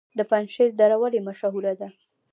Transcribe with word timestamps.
د 0.17 0.19
پنجشیر 0.29 0.69
دره 0.79 0.97
ولې 1.01 1.19
مشهوره 1.27 1.73
ده؟ 1.79 1.87